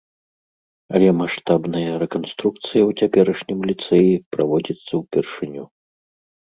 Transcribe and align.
Але 0.99 1.09
маштабная 1.21 1.91
рэканструкцыя 2.05 2.83
ў 2.87 2.91
цяперашнім 3.03 3.59
ліцэі 3.73 4.11
праводзіцца 4.35 4.93
ўпершыню. 5.05 5.63